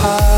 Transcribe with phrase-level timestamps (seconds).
[0.00, 0.29] heart.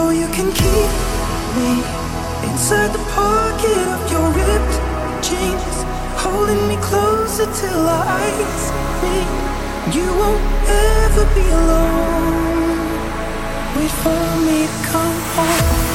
[0.00, 0.90] though you can keep
[1.56, 1.70] me
[2.48, 4.76] inside the pocket of your ripped
[5.26, 5.76] jeans,
[6.24, 8.64] holding me closer till our eyes
[9.02, 9.30] meet.
[9.96, 10.44] You won't
[11.04, 12.80] ever be alone.
[13.76, 15.89] Wait for me to come home.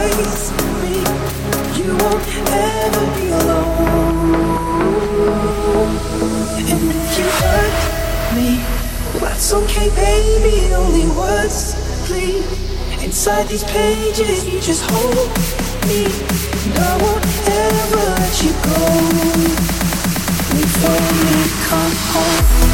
[0.00, 0.50] embrace
[0.82, 0.96] me,
[1.76, 4.70] you won't ever be alone.
[6.58, 7.76] And if you hurt
[8.34, 8.50] me,
[9.20, 10.74] that's okay, baby.
[10.74, 11.74] Only words
[12.06, 12.44] bleed
[13.02, 14.46] inside these pages.
[14.46, 15.30] You just hold
[15.86, 16.04] me,
[16.64, 18.80] and I won't ever let you go.
[20.56, 21.38] Before me,
[21.68, 22.69] come home.